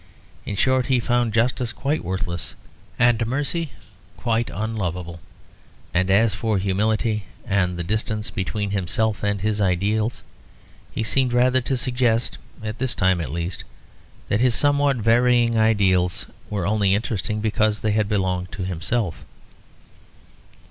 [0.47, 2.55] In short he found justice quite worthless
[2.97, 3.71] and mercy
[4.17, 5.19] quite unlovable;
[5.93, 10.23] and as for humility and the distance between himself and his ideals,
[10.91, 13.63] he seemed rather to suggest (at this time at least)
[14.27, 19.23] that his somewhat varying ideals were only interesting because they had belonged to himself.